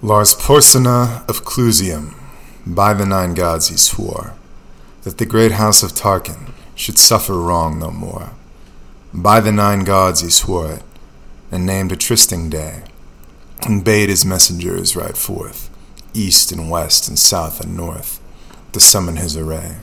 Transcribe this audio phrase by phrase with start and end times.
[0.00, 2.14] Lars Porsena of Clusium,
[2.64, 4.34] by the nine gods he swore,
[5.02, 8.30] that the great house of Tarquin should suffer wrong no more.
[9.12, 10.82] By the nine gods he swore it,
[11.50, 12.84] and named a trysting day,
[13.62, 15.68] and bade his messengers ride forth,
[16.14, 18.20] east and west and south and north,
[18.74, 19.78] to summon his array.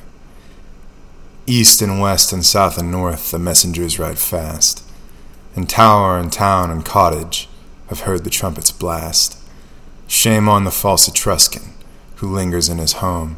[1.45, 4.81] East and west and south and north the messengers ride fast,
[5.57, 7.49] and tower and town and cottage
[7.87, 9.41] have heard the trumpets blast.
[10.07, 11.73] Shame on the false Etruscan
[12.17, 13.37] who lingers in his home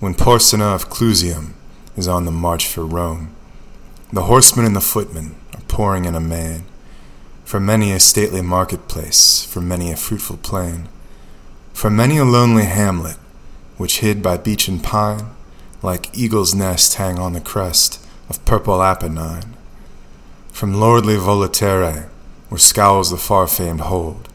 [0.00, 1.54] when Porsena of Clusium
[1.96, 3.34] is on the march for Rome.
[4.12, 6.64] The horsemen and the footmen are pouring in a man
[7.44, 10.86] for many a stately marketplace, for many a fruitful plain,
[11.72, 13.16] for many a lonely hamlet
[13.78, 15.30] which hid by beech and pine,
[15.82, 19.54] like eagle's nest hang on the crest of purple Apennine.
[20.52, 22.08] From lordly Volaterrae,
[22.50, 24.27] where scowls the far famed hold,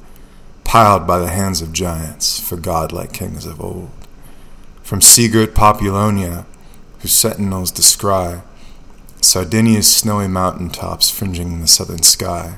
[0.74, 3.92] piled by the hands of giants for godlike kings of old.
[4.82, 6.46] From sea-girt Populonia,
[6.98, 8.42] whose sentinels descry
[9.22, 12.58] Sardinia's snowy mountain tops fringing the southern sky.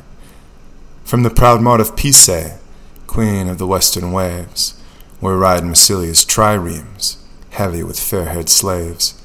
[1.03, 2.57] From the proud mart of Pisae,
[3.05, 4.81] queen of the western waves,
[5.19, 7.17] where ride Massilia's triremes,
[7.49, 9.21] heavy with fair-haired slaves.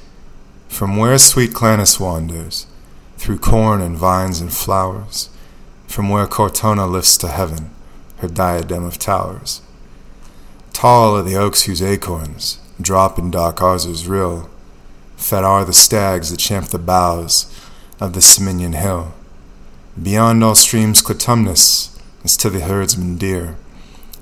[0.66, 2.66] From where sweet Clanis wanders,
[3.18, 5.30] through corn and vines and flowers,
[5.86, 7.70] from where Cortona lifts to heaven
[8.20, 9.62] her diadem of towers.
[10.72, 14.48] Tall are the oaks whose acorns drop in dark Auser's rill.
[15.16, 17.46] Fed are the stags that champ the boughs
[18.00, 19.12] of the Ciminian hill.
[20.00, 23.56] Beyond all streams Clitumnus is to the herdsman dear.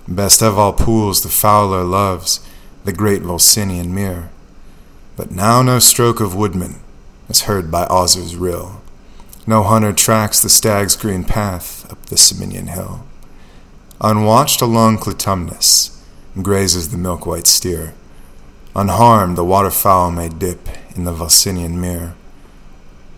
[0.08, 2.40] Best of all pools the fowler loves
[2.84, 4.30] the great Volsinian mere.
[5.16, 6.76] But now no stroke of woodman
[7.28, 8.80] is heard by Auser's rill.
[9.46, 13.04] No hunter tracks the stag's green path up the Ciminian hill.
[14.00, 16.00] Unwatched along Clitumnus
[16.40, 17.94] grazes the milk-white steer.
[18.76, 22.14] Unharmed the waterfowl may dip in the Volsinian mere.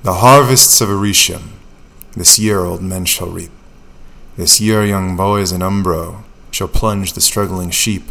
[0.04, 1.50] The harvests of Arretium
[2.16, 3.50] this year old men shall reap.
[4.38, 8.04] This year young boys in Umbro shall plunge the struggling sheep.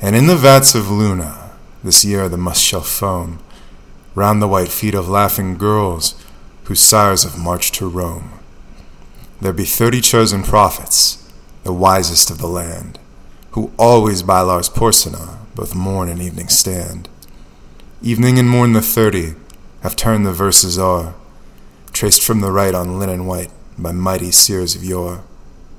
[0.00, 1.50] And in the vats of Luna
[1.82, 3.40] this year the must shall foam
[4.14, 6.14] round the white feet of laughing girls
[6.64, 8.38] whose sires have marched to Rome.
[9.40, 11.18] There be thirty chosen prophets
[11.64, 12.98] the wisest of the land,
[13.52, 17.08] who always by Lars Porsena both morn and evening stand.
[18.00, 19.34] Evening and morn the thirty
[19.82, 21.14] have turned the verses o'er,
[21.92, 25.22] traced from the right on linen white by mighty seers of yore,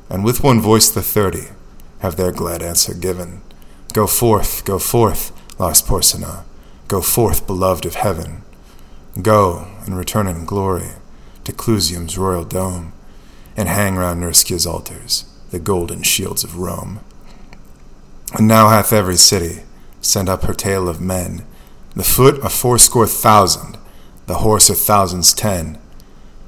[0.09, 1.47] and with one voice the thirty
[1.99, 3.41] have their glad answer given.
[3.91, 6.43] Go forth, go forth, Lars Porsena,
[6.87, 8.43] go forth, beloved of heaven.
[9.21, 10.89] Go and return in glory
[11.43, 12.93] to Clusium's royal dome,
[13.57, 16.99] and hang round Nurscia's altars the golden shields of Rome.
[18.33, 19.61] And now hath every city
[20.01, 21.45] sent up her tale of men,
[21.95, 23.77] the foot a fourscore thousand,
[24.25, 25.77] the horse a thousands ten.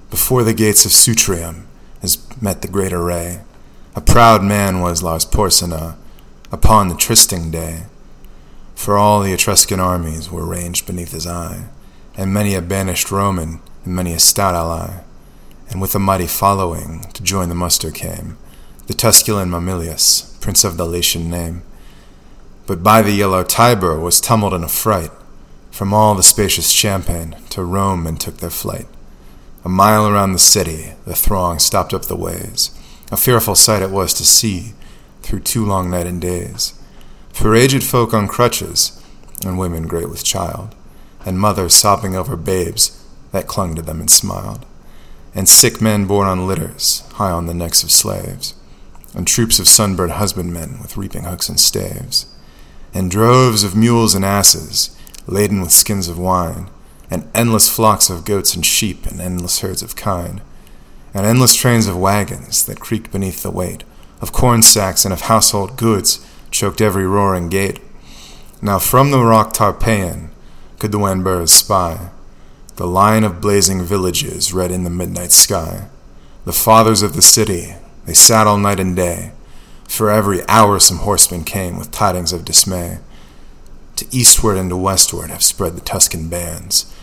[0.09, 1.67] Before the gates of Sutrium
[2.01, 3.41] is met the great array.
[3.95, 5.97] A proud man was Lars Porsena
[6.51, 7.83] upon the trysting day.
[8.73, 11.67] For all the Etruscan armies were ranged beneath his eye,
[12.17, 15.03] and many a banished Roman and many a stout ally,
[15.69, 18.37] and with a mighty following to join the muster came
[18.87, 21.63] the Tusculan Mamilius, prince of the Latian name.
[22.67, 25.09] But by the yellow Tiber was tumbled in a fright.
[25.71, 28.85] From all the spacious champaign to Rome and took their flight.
[29.63, 32.69] A mile around the city, the throng stopped up the ways.
[33.11, 34.73] A fearful sight it was to see
[35.23, 36.79] through two long night and days.
[37.33, 39.01] For aged folk on crutches,
[39.43, 40.75] and women great with child,
[41.25, 44.63] and mothers sobbing over babes that clung to them and smiled,
[45.33, 48.53] and sick men borne on litters, high on the necks of slaves
[49.15, 52.27] and troops of sunburnt husbandmen with reaping hooks and staves,
[52.93, 54.95] and droves of mules and asses
[55.25, 56.69] laden with skins of wine,
[57.09, 60.41] and endless flocks of goats and sheep, and endless herds of kine,
[61.13, 63.83] and endless trains of wagons that creaked beneath the weight
[64.21, 67.79] of corn sacks and of household goods choked every roaring gate.
[68.61, 70.29] Now from the rock Tarpeian
[70.79, 72.11] could the Wanburghs spy
[72.75, 75.87] the line of blazing villages red in the midnight sky,
[76.43, 77.73] the fathers of the city
[78.05, 79.31] they sat all night and day.
[79.87, 82.99] For every hour some horsemen came with tidings of dismay.
[83.97, 86.93] To eastward and to westward have spread the Tuscan bands.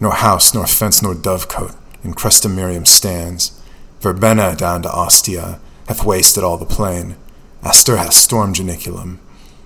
[0.00, 3.60] Nor house, nor fence, nor dovecote in Crustumerium stands.
[4.00, 7.16] Verbenna down to Ostia hath wasted all the plain.
[7.62, 9.18] Astur hath stormed Janiculum,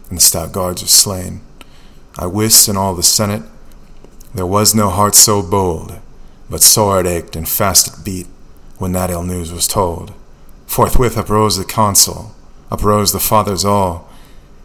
[0.08, 1.40] and the stout guards are slain.
[2.18, 3.42] I wis in all the senate
[4.34, 5.98] there was no heart so bold,
[6.50, 8.26] but sore it ached and fast it beat
[8.76, 10.12] when that ill news was told.
[10.66, 12.34] Forthwith uprose the consul,
[12.70, 14.08] uprose the fathers all,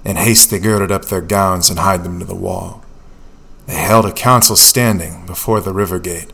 [0.04, 2.84] In haste they girded up their gowns and hied them to the wall.
[3.68, 6.34] They held a council standing before the river gate.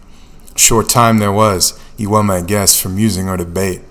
[0.55, 3.81] Short time there was, ye well may guess, for musing or debate.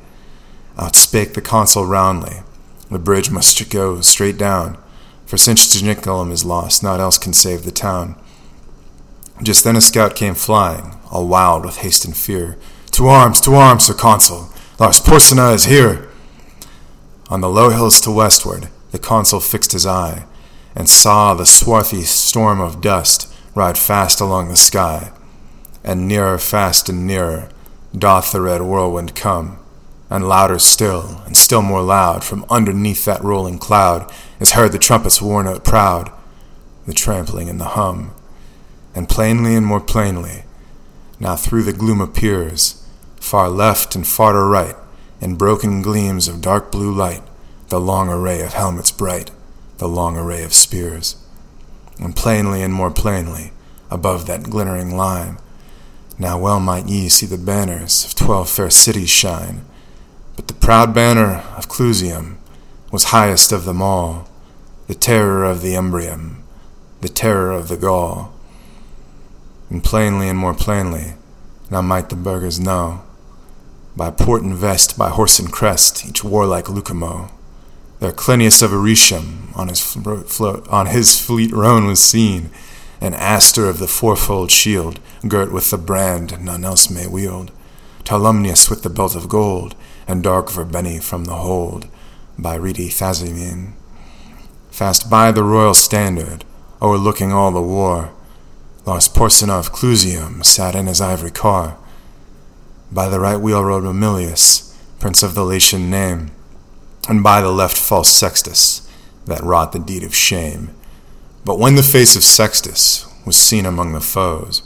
[0.76, 2.43] Outspake the consul roundly,
[2.90, 4.78] the bridge must go straight down,
[5.26, 8.17] for since Janiculum is lost, naught else can save the town.
[9.43, 12.56] Just then a scout came flying, all wild with haste and fear.
[12.93, 14.50] To arms, to arms, Sir Consul!
[14.78, 16.06] Lars Porsena is here!
[17.31, 20.26] On the low hills to westward, the consul fixed his eye,
[20.75, 25.12] and saw the swarthy storm of dust ride fast along the sky,
[25.82, 27.49] and nearer, fast and nearer,
[27.96, 29.58] doth the red whirlwind come,
[30.11, 34.78] and louder still, and still more loud, from underneath that rolling cloud is heard the
[34.78, 36.12] trumpet's war note proud,
[36.87, 38.14] the trampling and the hum,
[38.94, 40.44] and plainly and more plainly,
[41.19, 42.86] now through the gloom appears,
[43.26, 44.76] far left and far to right,
[45.20, 47.23] in broken gleams of dark blue light,
[47.70, 49.32] the long array of helmets bright,
[49.78, 51.17] the long array of spears.
[51.99, 53.50] And plainly and more plainly,
[53.90, 55.38] above that glittering line,
[56.20, 59.64] now well might ye see the banners of twelve fair cities shine,
[60.37, 62.37] but the proud banner of Clusium
[62.93, 64.28] was highest of them all,
[64.87, 66.44] the terror of the Umbrium,
[67.00, 68.32] the terror of the Gaul.
[69.69, 71.14] And plainly and more plainly,
[71.73, 73.02] now might the burghers know,
[73.97, 77.31] by port and vest, by horse and crest, each warlike Lucumo,
[77.99, 82.51] there Clinias of Arretium on his, flo- on his fleet roan was seen,
[83.01, 87.51] and Astur of the fourfold shield, girt with the brand none else may wield,
[88.05, 89.75] Tolumnius with the belt of gold,
[90.07, 91.89] and dark Verbenna from the hold,
[92.39, 93.73] by reedy Thrasymene.
[94.71, 96.45] Fast by the royal standard,
[96.83, 98.13] o'erlooking all the war,
[98.85, 101.79] Lars Porsena of Clusium sat in his ivory car.
[102.91, 106.31] By the right wheel rode Mamilius, prince of the Latian name,
[107.09, 108.88] and by the left false Sextus,
[109.27, 110.71] that wrought the deed of shame.
[111.44, 114.62] But when the face of Sextus was seen among the foes,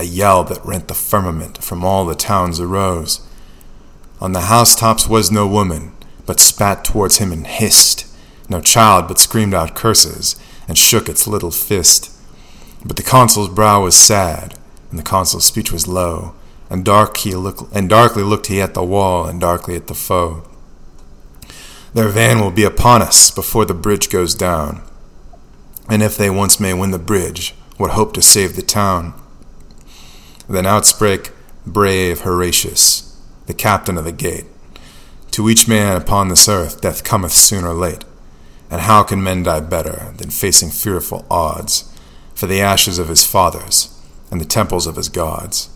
[0.00, 3.20] a yell that rent the firmament from all the towns arose.
[4.20, 5.92] On the housetops was no woman,
[6.26, 8.06] but spat towards him and hissed,
[8.48, 10.36] no child, but screamed out curses,
[10.66, 12.10] and shook its little fist.
[12.84, 14.56] But the consul's brow was sad,
[14.90, 16.34] and the consul's speech was low,
[16.70, 17.32] and dark he
[17.72, 20.44] and darkly looked he at the wall, and darkly at the foe.
[21.92, 24.80] Their van will be upon us before the bridge goes down.
[25.88, 29.12] And if they once may win the bridge, what hope to save the town?
[30.48, 31.32] Then outspake
[31.66, 34.46] brave Horatius, the captain of the gate.
[35.32, 38.04] To each man upon this earth death cometh soon or late.
[38.70, 41.92] And how can men die better than facing fearful odds
[42.34, 43.96] for the ashes of his fathers
[44.30, 45.70] and the temples of his gods?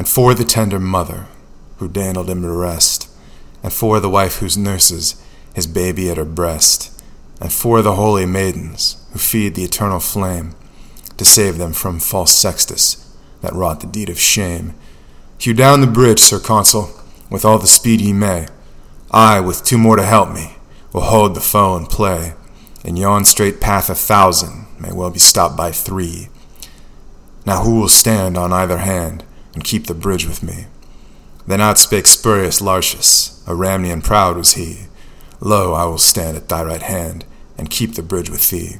[0.00, 1.26] And for the tender mother
[1.76, 3.06] who dandled him to rest,
[3.62, 5.22] and for the wife whose nurses
[5.54, 7.02] his baby at her breast,
[7.38, 10.54] and for the holy maidens who feed the eternal flame,
[11.18, 14.72] to save them from false Sextus that wrought the deed of shame.
[15.38, 16.88] Hew down the bridge, Sir Consul,
[17.28, 18.48] with all the speed ye may.
[19.10, 20.56] I, with two more to help me,
[20.94, 22.32] will hold the foe and play.
[22.82, 26.30] In yon straight path a thousand may well be stopped by three.
[27.44, 29.24] Now who will stand on either hand
[29.54, 30.66] and keep the bridge with me?
[31.46, 34.86] Then outspake Spurius Lartius, a Ramnian proud was he.
[35.40, 37.24] Lo, I will stand at thy right hand,
[37.56, 38.76] and keep the bridge with thee.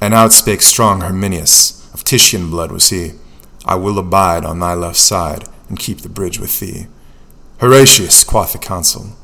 [0.00, 3.12] And outspake strong Herminius, of Titian blood was he.
[3.64, 6.86] I will abide on thy left side, and keep the bridge with thee.
[7.60, 9.16] Horatius, quoth the consul,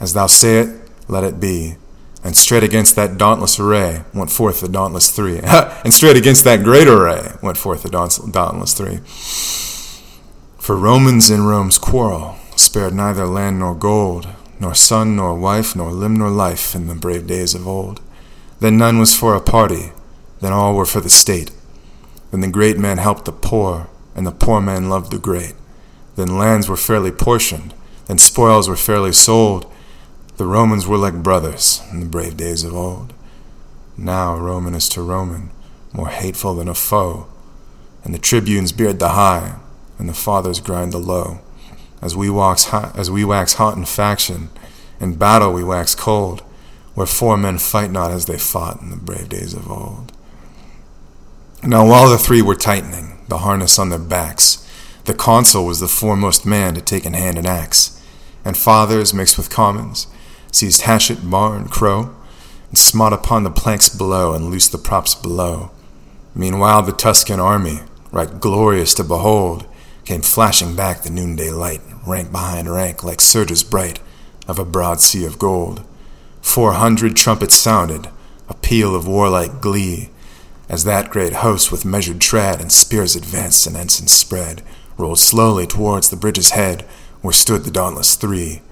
[0.00, 1.76] as thou say it, let it be.
[2.22, 5.38] And straight against that dauntless array went forth the dauntless three.
[5.42, 9.00] and straight against that great array went forth the dauntless three.
[10.70, 14.28] For Romans in Rome's quarrel spared neither land nor gold,
[14.60, 18.00] nor son nor wife, nor limb nor life in the brave days of old.
[18.60, 19.90] Then none was for a party,
[20.40, 21.50] then all were for the state.
[22.30, 25.54] Then the great man helped the poor, and the poor man loved the great.
[26.14, 27.74] Then lands were fairly portioned,
[28.06, 29.66] then spoils were fairly sold.
[30.36, 33.12] The Romans were like brothers in the brave days of old.
[33.96, 35.50] Now Roman is to Roman,
[35.92, 37.26] more hateful than a foe,
[38.04, 39.56] and the tribunes beard the high,
[40.00, 41.40] and the fathers grind the low.
[42.00, 44.48] As we, wax hot, as we wax hot in faction,
[44.98, 46.40] in battle we wax cold,
[46.94, 50.12] where four men fight not as they fought in the brave days of old.
[51.62, 54.66] Now while the three were tightening the harness on their backs,
[55.04, 58.02] the consul was the foremost man to take in hand an axe,
[58.44, 60.06] and fathers mixed with commons
[60.52, 62.14] seized hatchet, bar, and crow,
[62.70, 65.70] and smote upon the planks below and loosed the props below.
[66.34, 67.80] Meanwhile the Tuscan army,
[68.10, 69.66] right glorious to behold,
[70.04, 74.00] came flashing back the noonday light, rank behind rank, like surges bright
[74.48, 75.84] of a broad sea of gold.
[76.40, 78.08] Four hundred trumpets sounded,
[78.48, 80.10] a peal of warlike glee,
[80.68, 84.62] as that great host with measured tread and spears advanced and ensigns spread,
[84.96, 86.82] rolled slowly towards the bridge's head
[87.20, 88.62] where stood the dauntless three.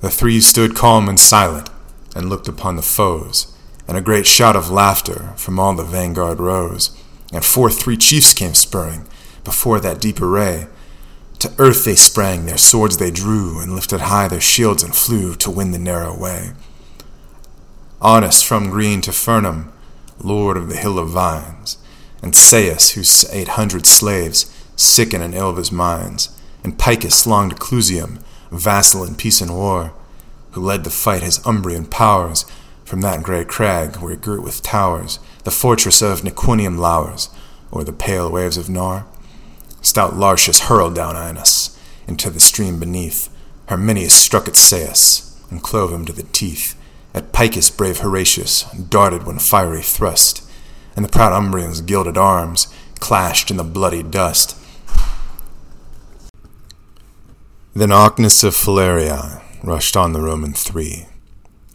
[0.00, 1.70] The three stood calm and silent
[2.14, 3.54] and looked upon the foes,
[3.88, 6.96] and a great shout of laughter from all the vanguard rose,
[7.32, 9.06] and forth three chiefs came spurring
[9.46, 10.66] before that deep array.
[11.38, 15.34] To earth they sprang, their swords they drew, and lifted high their shields and flew
[15.36, 16.50] to win the narrow way.
[18.02, 19.70] Aunus from Green Tifernum,
[20.22, 21.78] lord of the hill of vines,
[22.20, 28.22] and Seius, whose eight hundred slaves sicken of his minds, and Picus long to Clusium,
[28.50, 29.92] vassal in peace and war,
[30.52, 32.44] who led the fight his Umbrian powers
[32.84, 37.30] from that grey crag where girt with towers the fortress of Nequinium lowers,
[37.72, 39.06] o'er the pale waves of Nar.
[39.86, 41.78] Stout Lartius hurled down Aunus
[42.08, 43.28] into the stream beneath.
[43.68, 46.74] Herminius struck at Seius and clove him to the teeth.
[47.14, 50.42] At Picus brave Horatius darted one fiery thrust,
[50.96, 52.66] and the proud Umbrians' gilded arms
[52.98, 54.56] clashed in the bloody dust.
[57.72, 61.06] Then Ocnus of Phaleria rushed on the Roman three,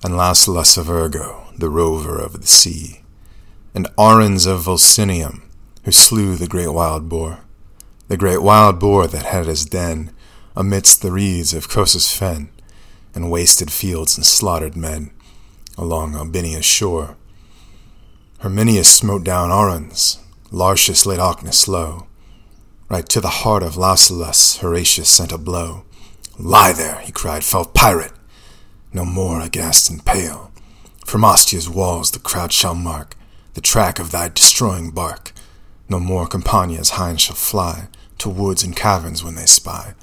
[0.03, 3.03] and Lausulus of Urgo, the rover of the sea,
[3.73, 5.43] and Aruns of Volsinium,
[5.85, 7.45] who slew the great wild boar,
[8.11, 10.11] the great wild boar that had his den
[10.53, 12.49] amidst the reeds of Cosa's fen,
[13.15, 15.11] and wasted fields and slaughtered men
[15.77, 17.15] along Albinia's shore.
[18.39, 20.17] Herminius smote down Aruns,
[20.51, 22.07] Lartius laid Ocnus low.
[22.89, 25.85] Right to the heart of Lausulus Horatius sent a blow.
[26.37, 28.11] Lie there, he cried, fell pirate!
[28.91, 30.51] No more aghast and pale.
[31.05, 33.15] From Ostia's walls the crowd shall mark
[33.53, 35.31] the track of thy destroying bark.
[35.87, 37.87] No more Campania's hinds shall fly
[38.21, 39.93] to woods and caverns when they spy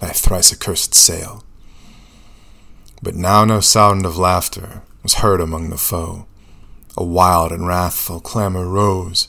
[0.00, 1.44] thy thrice accursed sail.
[3.02, 6.26] But now no sound of laughter was heard among the foe.
[6.96, 9.28] A wild and wrathful clamor rose.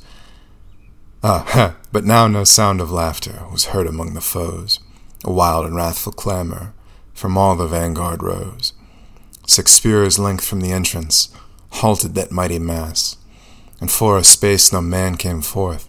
[1.23, 4.79] Ah, but now no sound of laughter was heard among the foes.
[5.23, 6.73] A wild and wrathful clamor
[7.13, 8.73] from all the vanguard rose.
[9.45, 11.29] Six spears' length from the entrance
[11.73, 13.17] halted that mighty mass,
[13.79, 15.87] and for a space no man came forth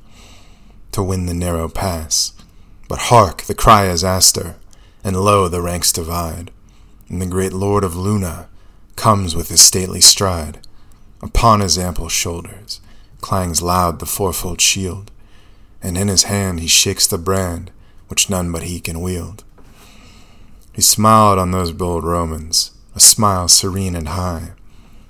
[0.93, 2.33] to win the narrow pass.
[2.93, 4.57] But hark, the cry is Astur,
[5.03, 6.51] and lo, the ranks divide,
[7.09, 8.51] and the great lord of Luna
[8.97, 10.59] comes with his stately stride.
[11.23, 12.83] Upon his ample shoulders
[13.23, 15.11] clangs loud the fourfold shield,
[15.83, 17.71] and in his hand he shakes the brand
[18.09, 19.43] which none but he can wield.
[20.75, 24.51] He smiled on those bold Romans, a smile serene and high.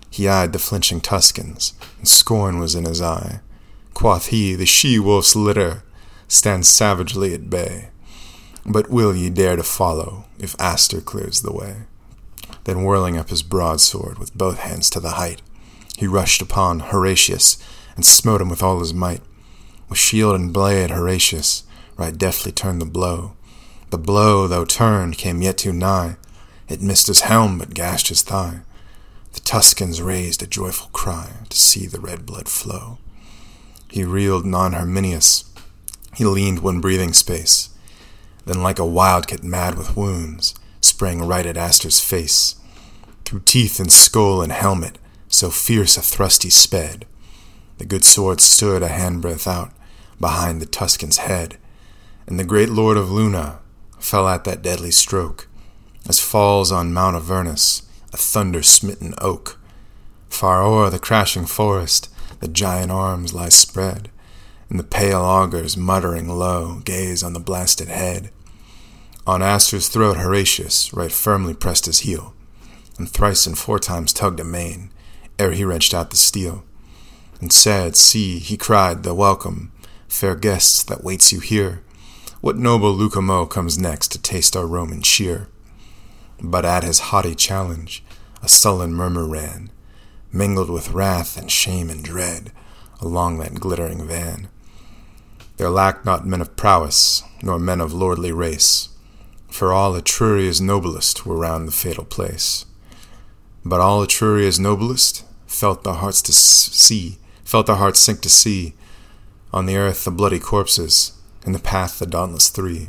[0.08, 3.40] He eyed the flinching Tuscans, and scorn was in his eye.
[3.92, 5.82] Quoth he, the she wolf's litter
[6.32, 7.90] stands savagely at bay.
[8.64, 11.82] But will ye dare to follow, if Astur clears the way?
[12.64, 15.42] Then whirling up his broadsword with both hands to the height,
[15.98, 17.58] he rushed upon Horatius,
[17.96, 19.20] and smote him with all his might.
[19.88, 21.64] With shield and blade Horatius
[21.98, 23.36] right deftly turned the blow.
[23.90, 26.16] The blow, though turned, came yet too nigh.
[26.66, 28.60] It missed his helm, but gashed his thigh.
[29.34, 32.96] The Tuscans raised a joyful cry to see the red blood flow.
[33.90, 35.51] He reeled non Herminius.
[36.14, 37.70] He leaned one breathing space.
[38.44, 42.56] Then, like a wildcat mad with wounds, sprang right at Astur's face.
[43.24, 47.06] Through teeth and skull and helmet, so fierce a thrust he sped.
[47.78, 49.72] The good sword stood a handbreadth out
[50.20, 51.56] behind the Tuscan's head,
[52.26, 53.60] and the great lord of Luna
[53.98, 55.48] fell at that deadly stroke,
[56.08, 59.58] as falls on Mount Avernus a thunder smitten oak.
[60.28, 62.08] Far o'er the crashing forest
[62.40, 64.10] the giant arms lie spread,
[64.72, 68.30] and the pale augurs, muttering low, gaze on the blasted head.
[69.26, 72.32] On Astur's throat Horatius right firmly pressed his heel,
[72.96, 74.90] and thrice and four times tugged amain,
[75.38, 76.64] ere he wrenched out the steel.
[77.38, 79.72] And said, See, he cried, the welcome,
[80.08, 81.82] fair guests, that waits you here.
[82.40, 85.48] What noble Lucumo comes next to taste our Roman cheer?
[86.42, 88.02] But at his haughty challenge,
[88.42, 89.70] a sullen murmur ran,
[90.32, 92.52] mingled with wrath and shame and dread,
[93.02, 94.48] along that glittering van.
[95.56, 98.88] There lacked not men of prowess, nor men of lordly race,
[99.50, 102.64] for all Etruria's noblest were round the fatal place.
[103.64, 108.74] But all Etruria's noblest felt their hearts to see, felt their hearts sink to see,
[109.52, 111.12] on the earth the bloody corpses,
[111.44, 112.88] in the path the dauntless three,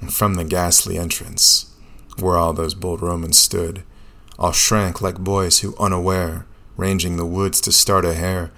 [0.00, 1.72] and from the ghastly entrance,
[2.18, 3.84] where all those bold Romans stood,
[4.38, 6.46] all shrank like boys who, unaware,
[6.76, 8.50] ranging the woods to start a hare,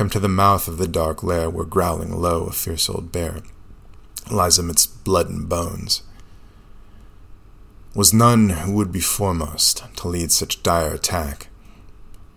[0.00, 3.42] come to the mouth of the dark lair where growling low a fierce old bear
[4.30, 6.02] lies amidst blood and bones.
[7.94, 11.48] Was none who would be foremost to lead such dire attack,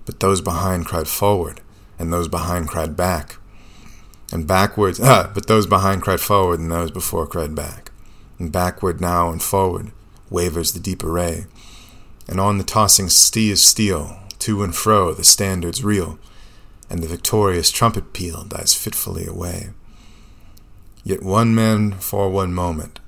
[0.04, 1.62] But those behind cried forward,
[1.98, 3.38] and those behind cried back.
[4.30, 7.92] And backwards, ah, but those behind cried forward, and those before cried back.
[8.40, 9.94] And backward now and forward
[10.30, 11.46] wavers the deep array.
[12.28, 16.20] And on the tossing sea of steel, to and fro the standards reel,
[16.94, 19.72] and the victorious trumpet peal dies fitfully away.
[21.04, 23.00] Yet one man for one moment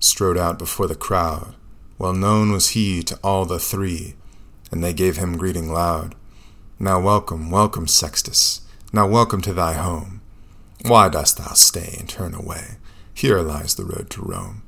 [0.00, 1.54] strode out before the crowd.
[1.98, 4.16] Well known was he to all the three,
[4.72, 6.16] and they gave him greeting loud.
[6.80, 8.62] Now welcome, welcome, Sextus.
[8.92, 10.20] Now welcome to thy home.
[10.84, 12.78] Why dost thou stay and turn away?
[13.14, 14.64] Here lies the road to Rome.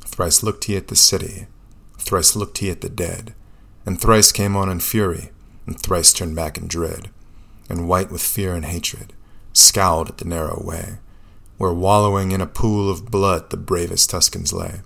[0.00, 1.46] Thrice looked he at the city,
[1.98, 3.34] thrice looked he at the dead,
[3.84, 5.30] and thrice came on in fury,
[5.66, 7.10] and thrice turned back in dread,
[7.72, 9.14] and white with fear and hatred,
[9.54, 10.98] scowled at the narrow way,
[11.56, 14.82] where wallowing in a pool of blood the bravest Tuscans lay.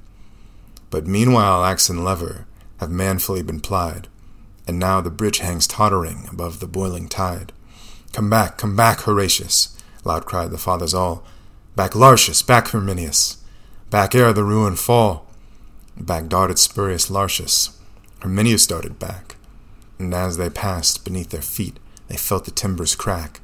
[0.88, 2.46] But meanwhile axe and lever
[2.78, 4.06] have manfully been plied,
[4.68, 7.52] and now the bridge hangs tottering above the boiling tide.
[8.12, 9.76] Come back, come back, Horatius!
[10.04, 11.24] loud cried the fathers all.
[11.74, 13.38] Back, Lartius, back, Herminius!
[13.90, 15.26] Back ere the ruin fall.
[15.96, 17.76] Back darted Spurius Lartius.
[18.20, 19.34] Herminius darted back.
[19.98, 21.78] And as they passed beneath their feet,
[22.08, 23.40] they felt the timbers crack.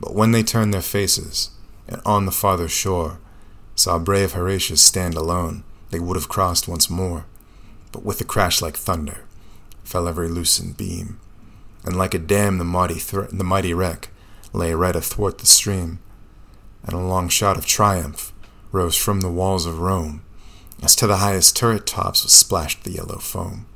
[0.00, 1.50] But when they turned their faces,
[1.88, 3.18] and on the farther shore
[3.74, 7.26] saw brave Horatius stand alone, they would have crossed once more.
[7.92, 9.24] But with a crash like thunder
[9.84, 11.20] fell every loosened beam,
[11.84, 14.10] and like a dam the mighty, thr- the mighty wreck
[14.52, 16.00] lay right athwart the stream,
[16.82, 18.32] and a long shout of triumph
[18.72, 20.22] rose from the walls of Rome,
[20.82, 23.66] as to the highest turret tops was splashed the yellow foam.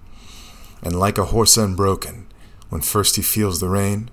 [0.83, 2.27] And like a horse unbroken,
[2.71, 4.11] when first he feels the rain,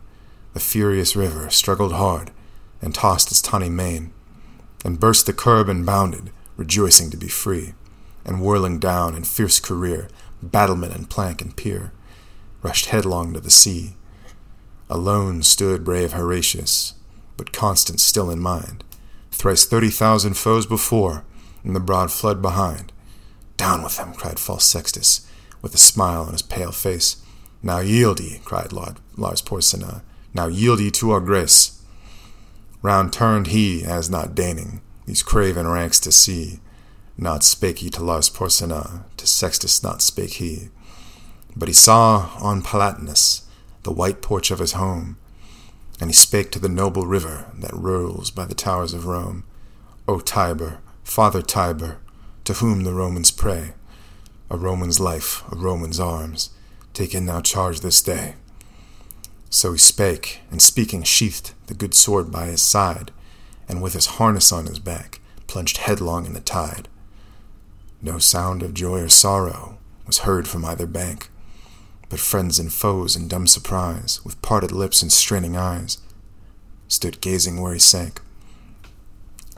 [0.53, 2.31] the furious river struggled hard
[2.81, 4.11] and tossed its tawny mane,
[4.83, 7.73] and burst the curb and bounded, rejoicing to be free,
[8.25, 10.09] and whirling down in fierce career,
[10.41, 11.91] battlement and plank and pier,
[12.61, 13.95] rushed headlong to the sea.
[14.89, 16.93] Alone stood brave Horatius,
[17.35, 18.83] but constant still in mind,
[19.31, 21.23] thrice thirty thousand foes before,
[21.63, 22.91] and the broad flood behind.
[23.57, 25.27] Down with them, cried false Sextus,
[25.61, 27.17] with a smile on his pale face.
[27.63, 29.99] Now yield ye, cried Lars Porsena, uh,
[30.33, 31.81] now yield ye to our grace.
[32.81, 36.59] Round turned he, as not deigning these craven ranks to see.
[37.17, 40.69] Not spake he to Lars Porsena, uh, to Sextus not spake he.
[41.55, 43.43] But he saw on Palatinus
[43.83, 45.17] the white porch of his home,
[45.99, 49.43] and he spake to the noble river that rolls by the towers of Rome.
[50.07, 51.97] O Tiber, Father Tiber,
[52.43, 53.73] to whom the Romans pray,
[54.49, 56.51] a Roman's life, a Roman's arms,
[56.97, 58.33] take in thou charge this day.
[59.51, 63.11] So he spake, and speaking sheathed the good sword by his side,
[63.69, 66.87] and with his harness on his back plunged headlong in the tide.
[68.01, 71.29] No sound of joy or sorrow was heard from either bank,
[72.09, 75.99] but friends and foes in dumb surprise, with parted lips and straining eyes,
[76.87, 78.21] stood gazing where he sank.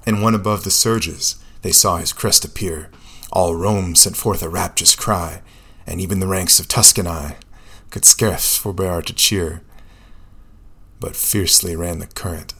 [0.05, 2.89] And when above the surges they saw his crest appear,
[3.31, 5.41] all Rome sent forth a rapturous cry,
[5.89, 7.35] and even the ranks of Tuscany
[7.89, 9.63] could scarce forbear to cheer.
[10.99, 12.53] But fiercely ran the current,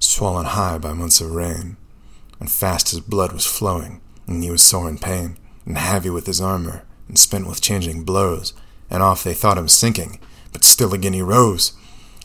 [0.00, 1.76] swollen high by months of rain,
[2.40, 6.26] and fast his blood was flowing, and he was sore in pain, and heavy with
[6.26, 8.52] his armor, and spent with changing blows,
[8.90, 10.18] and oft they thought him sinking,
[10.52, 11.74] but still again he rose.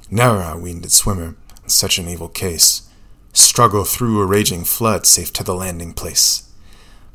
[0.09, 2.89] Ne'er, I ween, did swimmer, in such an evil case,
[3.31, 6.51] struggle through a raging flood safe to the landing place.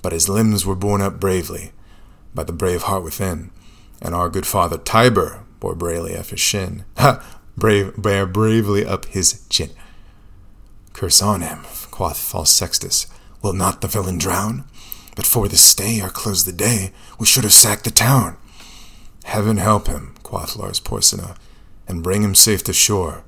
[0.00, 1.72] But his limbs were borne up bravely
[2.35, 3.51] by the brave heart within,
[4.01, 6.85] and our good father Tiber bore bravely up his shin.
[6.99, 7.38] Ha!
[7.57, 9.71] Brave, bear bravely up his chin.
[10.92, 13.07] Curse on him, quoth false Sextus.
[13.42, 14.64] Will not the villain drown?
[15.14, 18.37] But for this stay or close the day, we should have sacked the town.
[19.25, 21.37] Heaven help him, quoth Lars Porsena,
[21.87, 23.23] and bring him safe to shore,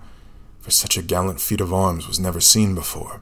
[0.61, 3.21] for such a gallant feat of arms was never seen before.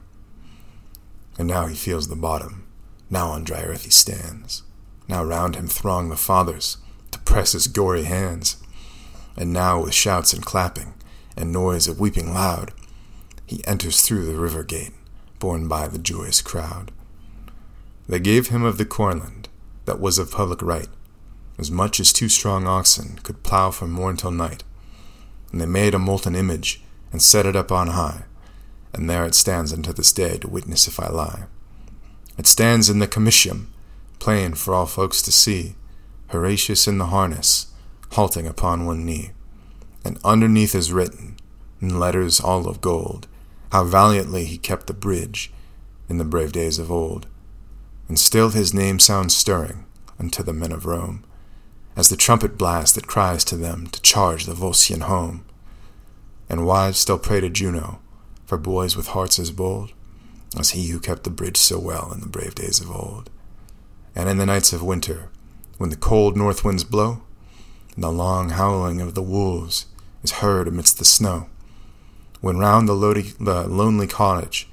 [1.37, 2.65] And now he feels the bottom,
[3.09, 4.63] now on dry earth he stands,
[5.07, 6.77] now round him throng the fathers
[7.11, 8.57] to press his gory hands,
[9.35, 10.93] and now with shouts and clapping,
[11.35, 12.71] and noise of weeping loud,
[13.45, 14.93] he enters through the river gate,
[15.39, 16.91] borne by the joyous crowd.
[18.07, 19.49] They gave him of the cornland
[19.85, 20.89] that was of public right,
[21.57, 24.63] as much as two strong oxen could plough from morn till night.
[25.51, 28.23] And they made a molten image, and set it up on high,
[28.93, 31.43] and there it stands unto this day to witness if I lie.
[32.37, 33.72] It stands in the comitium,
[34.23, 35.75] plain for all folks to see,
[36.29, 37.73] Horatius in the harness,
[38.13, 39.31] halting upon one knee.
[40.05, 41.35] And underneath is written,
[41.81, 43.27] in letters all of gold,
[43.73, 45.51] how valiantly he kept the bridge
[46.07, 47.27] in the brave days of old.
[48.07, 49.83] And still his name sounds stirring
[50.17, 51.25] unto the men of Rome
[51.97, 55.43] as the trumpet blast that cries to them to charge the Volscian home.
[56.47, 57.99] And wives still pray to Juno
[58.45, 59.91] for boys with hearts as bold
[60.57, 63.29] as he who kept the bridge so well in the brave days of old.
[64.15, 65.29] And in the nights of winter,
[65.77, 67.21] when the cold north winds blow,
[67.95, 69.87] and the long howling of the wolves
[70.23, 71.47] is heard amidst the snow,
[72.41, 74.69] when round the, the lonely cottage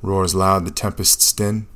[0.00, 1.66] roars loud the tempest's din,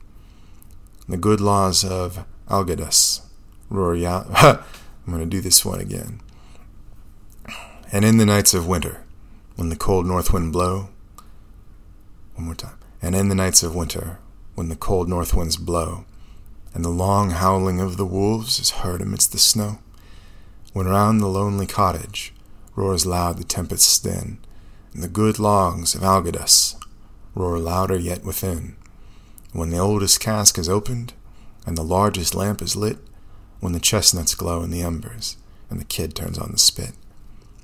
[1.09, 3.23] the good laws of Algidus
[3.71, 4.27] roar out.
[4.43, 6.21] I'm going to do this one again.
[7.93, 9.05] And in the nights of winter,
[9.55, 10.89] when the cold north wind blow,
[12.35, 12.79] one more time.
[13.01, 14.19] And in the nights of winter,
[14.55, 16.05] when the cold north winds blow,
[16.77, 19.79] and the long howling of the wolves is heard amidst the snow,
[20.75, 22.35] when round the lonely cottage
[22.75, 24.37] roars loud the tempest's din,
[24.93, 26.77] and the good logs of Algidus
[27.35, 28.77] roar louder yet within,
[29.55, 31.15] when the oldest cask is opened,
[31.65, 32.99] and the largest lamp is lit,
[33.61, 35.39] when the chestnuts glow in the embers,
[35.71, 36.93] and the kid turns on the spit,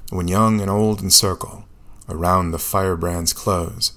[0.08, 1.66] when young and old encircle
[2.08, 3.92] around the firebrand's close,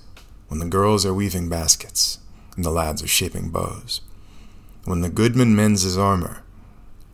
[0.50, 2.20] when the girls are weaving baskets,
[2.58, 4.02] and the lads are shaping bows,
[4.86, 6.44] when the goodman mends his armor,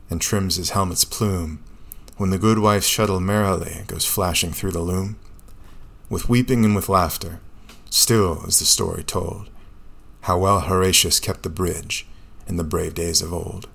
[0.09, 1.63] and trims his helmet's plume,
[2.17, 5.17] when the goodwife's shuttle merrily goes flashing through the loom,
[6.09, 7.39] with weeping and with laughter,
[7.89, 9.49] still is the story told,
[10.21, 12.05] how well Horatius kept the bridge
[12.45, 13.67] in the brave days of old.